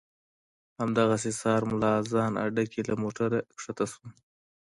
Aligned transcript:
همدغسې 0.81 1.31
سهار 1.39 1.63
ملا 1.71 1.91
اذان 2.01 2.33
اډه 2.45 2.63
کې 2.71 2.81
له 2.89 2.95
موټره 3.01 3.39
ښکته 3.61 3.85
شوم. 3.91 4.09